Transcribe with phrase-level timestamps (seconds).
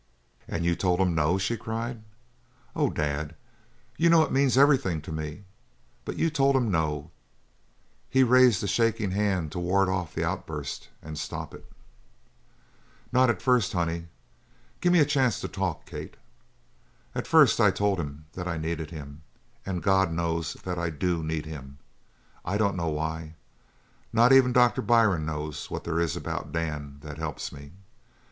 [0.47, 2.01] "And you told him no?" she cried.
[2.75, 3.35] "Oh Dad,
[3.97, 5.43] you know it means everything to me
[6.05, 7.11] but you told him no?"
[8.09, 11.71] He raised a shaking hand to ward off the outburst and stop it.
[13.11, 14.07] "Not at first, honey.
[14.79, 16.17] Gimme a chance to talk, Kate.
[17.13, 19.21] At first I told him that I needed him
[19.67, 21.77] and God knows that I do need him.
[22.43, 23.35] I dunno why
[24.11, 27.73] not even Doc Byrne knows what there is about Dan that helps me.